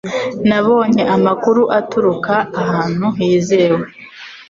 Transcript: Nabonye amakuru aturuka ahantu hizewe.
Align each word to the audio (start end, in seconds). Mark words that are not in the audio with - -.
Nabonye 0.49 1.03
amakuru 1.15 1.61
aturuka 1.79 2.35
ahantu 2.61 3.07
hizewe. 3.17 3.85